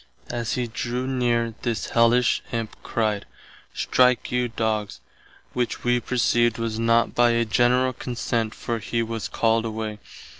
[0.31, 3.27] As he drew near, this Hellish Imp cried,
[3.71, 4.99] Strike you doggs,
[5.53, 9.99] which [wee] perceived was not by a general consent for he was called away.